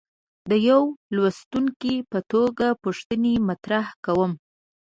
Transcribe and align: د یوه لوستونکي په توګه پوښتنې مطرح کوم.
د 0.49 0.51
یوه 0.69 0.87
لوستونکي 1.15 1.95
په 2.11 2.19
توګه 2.31 2.67
پوښتنې 2.83 3.33
مطرح 3.47 3.85
کوم. 4.05 4.31